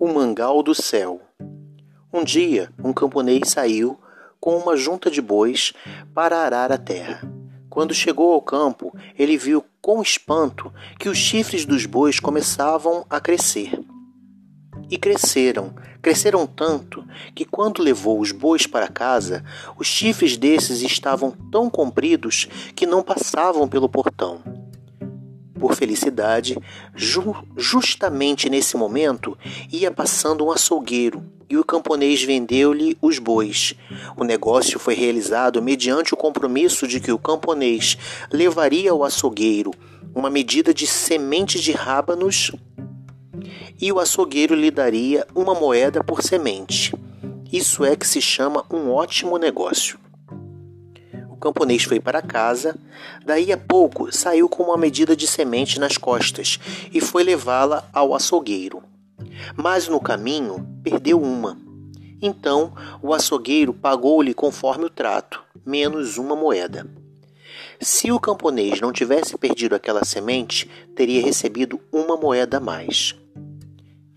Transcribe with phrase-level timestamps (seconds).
[0.00, 1.20] O mangal do céu.
[2.12, 3.98] Um dia, um camponês saiu
[4.38, 5.72] com uma junta de bois
[6.14, 7.28] para arar a terra.
[7.68, 13.20] Quando chegou ao campo, ele viu com espanto que os chifres dos bois começavam a
[13.20, 13.76] crescer.
[14.88, 17.04] E cresceram, cresceram tanto
[17.34, 19.44] que quando levou os bois para casa,
[19.76, 22.46] os chifres desses estavam tão compridos
[22.76, 24.57] que não passavam pelo portão.
[25.58, 26.56] Por felicidade,
[26.94, 29.36] ju justamente nesse momento
[29.72, 33.74] ia passando um açougueiro e o camponês vendeu-lhe os bois.
[34.16, 37.96] O negócio foi realizado mediante o compromisso de que o camponês
[38.30, 39.72] levaria ao açougueiro
[40.14, 42.52] uma medida de semente de rábanos
[43.80, 46.94] e o açougueiro lhe daria uma moeda por semente.
[47.50, 49.98] Isso é que se chama um ótimo negócio
[51.38, 52.76] camponês foi para casa.
[53.24, 56.58] Daí a pouco saiu com uma medida de semente nas costas
[56.92, 58.82] e foi levá-la ao açougueiro.
[59.56, 61.56] Mas no caminho perdeu uma.
[62.20, 66.86] Então o açougueiro pagou-lhe conforme o trato, menos uma moeda.
[67.80, 73.14] Se o camponês não tivesse perdido aquela semente, teria recebido uma moeda a mais.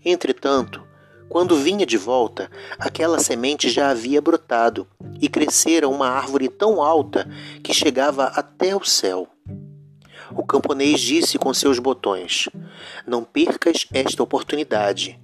[0.04, 0.82] Entretanto,
[1.28, 4.86] quando vinha de volta, aquela semente já havia brotado
[5.22, 7.30] e crescera uma árvore tão alta
[7.62, 9.28] que chegava até o céu.
[10.34, 12.48] O camponês disse com seus botões:
[13.06, 15.20] Não percas esta oportunidade.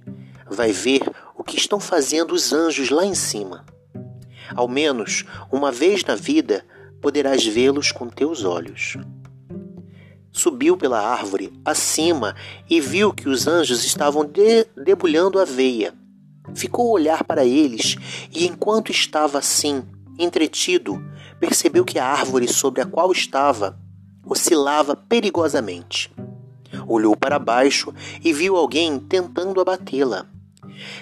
[0.49, 1.01] Vai ver
[1.35, 3.65] o que estão fazendo os anjos lá em cima.
[4.55, 6.65] Ao menos uma vez na vida
[7.01, 8.97] poderás vê-los com teus olhos.
[10.31, 12.35] Subiu pela árvore acima
[12.69, 15.93] e viu que os anjos estavam de debulhando aveia
[16.55, 17.95] Ficou a olhar para eles
[18.31, 19.83] e, enquanto estava assim,
[20.17, 21.03] entretido,
[21.39, 23.79] percebeu que a árvore sobre a qual estava
[24.25, 26.11] oscilava perigosamente.
[26.87, 30.25] Olhou para baixo e viu alguém tentando abatê-la.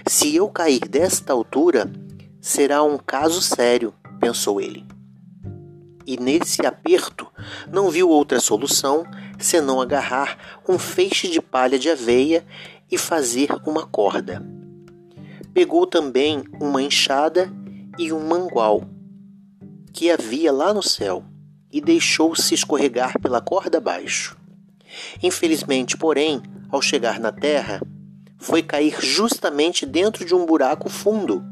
[0.05, 1.91] Se eu cair desta altura,
[2.39, 4.85] será um caso sério, pensou ele.
[6.05, 7.27] E nesse aperto
[7.71, 9.03] não viu outra solução
[9.37, 10.37] senão agarrar
[10.67, 12.45] um feixe de palha de aveia
[12.89, 14.56] e fazer uma corda.
[15.57, 17.51] Pegou também uma enxada
[17.97, 18.83] e um mangual
[19.91, 21.25] que havia lá no céu
[21.73, 24.37] e deixou-se escorregar pela corda abaixo.
[25.23, 27.81] Infelizmente, porém, ao chegar na terra,
[28.37, 31.43] foi cair justamente dentro de um buraco fundo.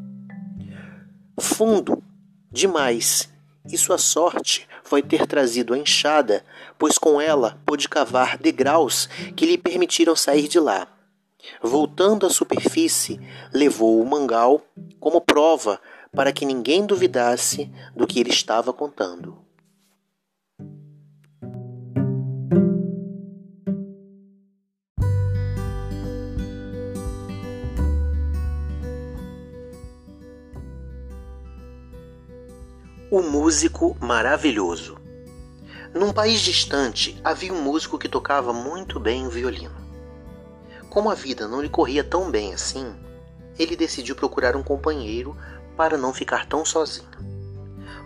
[1.39, 2.03] Fundo
[2.51, 3.27] demais.
[3.67, 6.45] E sua sorte foi ter trazido a enxada,
[6.77, 10.94] pois com ela pôde cavar degraus que lhe permitiram sair de lá.
[11.61, 13.19] Voltando à superfície,
[13.53, 14.61] levou o mangal
[14.99, 15.79] como prova
[16.13, 19.37] para que ninguém duvidasse do que ele estava contando.
[33.11, 34.97] O músico maravilhoso.
[35.93, 39.84] Num país distante havia um músico que tocava muito bem o violino.
[40.95, 42.95] Como a vida não lhe corria tão bem assim,
[43.59, 45.35] ele decidiu procurar um companheiro
[45.75, 47.09] para não ficar tão sozinho.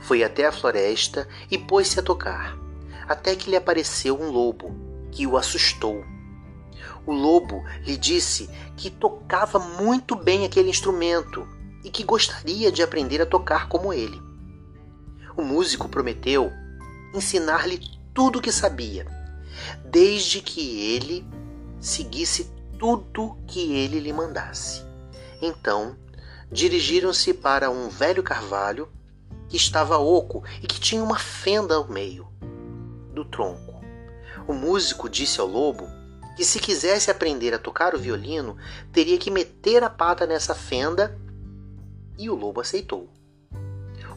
[0.01, 2.57] Foi até a floresta e pôs-se a tocar,
[3.07, 4.73] até que lhe apareceu um lobo,
[5.11, 6.03] que o assustou.
[7.05, 11.47] O lobo lhe disse que tocava muito bem aquele instrumento
[11.83, 14.19] e que gostaria de aprender a tocar como ele.
[15.37, 16.51] O músico prometeu
[17.13, 17.79] ensinar-lhe
[18.15, 19.05] tudo o que sabia,
[19.85, 21.23] desde que ele
[21.79, 24.81] seguisse tudo que ele lhe mandasse.
[25.41, 25.97] Então,
[26.49, 28.89] dirigiram-se para um velho carvalho
[29.49, 32.27] que estava oco e que tinha uma fenda ao meio
[33.13, 33.81] do tronco.
[34.47, 35.87] O músico disse ao lobo
[36.37, 38.55] que se quisesse aprender a tocar o violino,
[38.93, 41.19] teria que meter a pata nessa fenda,
[42.17, 43.09] e o lobo aceitou.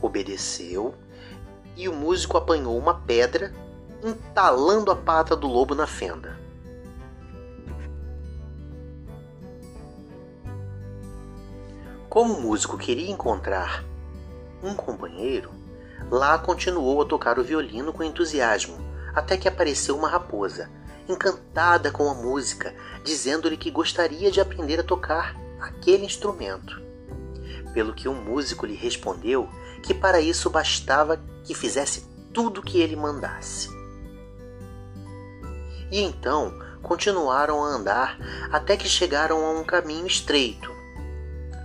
[0.01, 0.95] Obedeceu,
[1.77, 3.53] e o músico apanhou uma pedra,
[4.05, 6.42] entalando a pata do lobo na fenda.
[12.13, 13.83] Como o músico queria encontrar
[14.63, 15.51] um companheiro,
[16.11, 18.77] lá continuou a tocar o violino com entusiasmo,
[19.15, 20.71] até que apareceu uma raposa,
[21.09, 26.83] encantada com a música, dizendo-lhe que gostaria de aprender a tocar aquele instrumento.
[27.73, 29.49] Pelo que o músico lhe respondeu
[29.83, 33.71] que para isso bastava que fizesse tudo o que ele mandasse.
[35.91, 38.19] E então continuaram a andar
[38.53, 40.72] até que chegaram a um caminho estreito,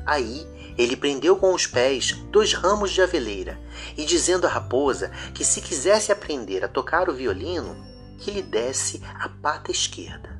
[0.07, 3.59] Aí ele prendeu com os pés dois ramos de aveleira
[3.97, 7.75] e, dizendo à raposa que se quisesse aprender a tocar o violino,
[8.17, 10.39] que lhe desse a pata esquerda.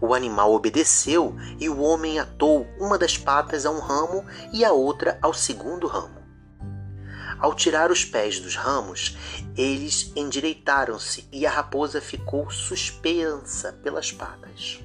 [0.00, 4.72] O animal obedeceu e o homem atou uma das patas a um ramo e a
[4.72, 6.24] outra ao segundo ramo.
[7.38, 9.16] Ao tirar os pés dos ramos,
[9.56, 14.80] eles endireitaram-se e a raposa ficou suspensa pelas patas.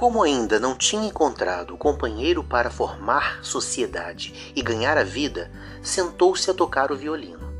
[0.00, 5.52] Como ainda não tinha encontrado o companheiro para formar sociedade e ganhar a vida,
[5.82, 7.52] sentou-se a tocar o violino.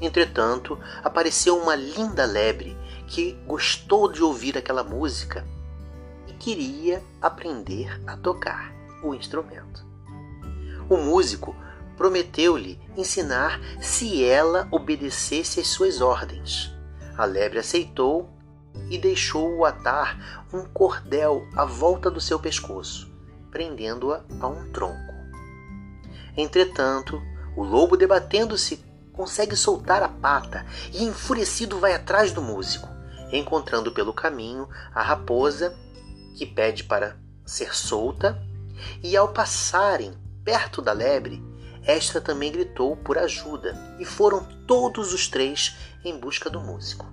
[0.00, 2.76] Entretanto, apareceu uma linda lebre
[3.06, 5.46] que gostou de ouvir aquela música
[6.26, 9.86] e queria aprender a tocar o instrumento.
[10.90, 11.54] O músico
[11.96, 16.74] prometeu-lhe ensinar se ela obedecesse às suas ordens.
[17.16, 18.33] A lebre aceitou
[18.90, 23.10] e deixou-o atar um cordel à volta do seu pescoço,
[23.50, 25.14] prendendo-a a um tronco.
[26.36, 27.22] Entretanto,
[27.56, 32.88] o lobo, debatendo-se, consegue soltar a pata e, enfurecido, vai atrás do músico,
[33.32, 35.74] encontrando pelo caminho a raposa,
[36.36, 37.16] que pede para
[37.46, 38.42] ser solta,
[39.02, 40.12] e ao passarem
[40.44, 41.42] perto da lebre,
[41.84, 47.06] esta também gritou por ajuda, e foram todos os três em busca do músico.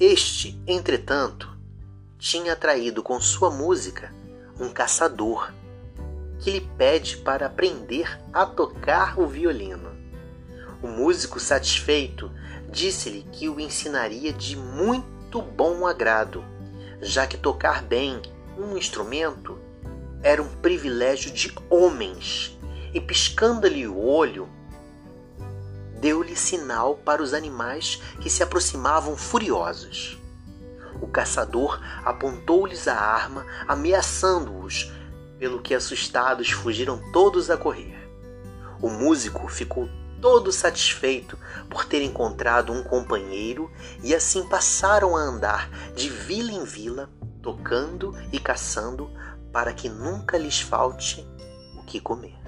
[0.00, 1.58] Este, entretanto,
[2.18, 4.14] tinha atraído com sua música
[4.60, 5.52] um caçador
[6.38, 9.90] que lhe pede para aprender a tocar o violino.
[10.80, 12.30] O músico, satisfeito,
[12.70, 16.44] disse-lhe que o ensinaria de muito bom agrado,
[17.00, 18.22] já que tocar bem
[18.56, 19.58] um instrumento
[20.22, 22.56] era um privilégio de homens,
[22.94, 24.48] e piscando-lhe o olho,
[26.00, 30.18] deu-lhe sinal para os animais que se aproximavam furiosos.
[31.00, 34.92] O caçador apontou-lhes a arma, ameaçando-os,
[35.38, 37.96] pelo que assustados fugiram todos a correr.
[38.80, 39.88] O músico ficou
[40.20, 41.38] todo satisfeito
[41.70, 43.70] por ter encontrado um companheiro
[44.02, 47.08] e assim passaram a andar de vila em vila,
[47.40, 49.10] tocando e caçando
[49.52, 51.26] para que nunca lhes falte
[51.76, 52.47] o que comer.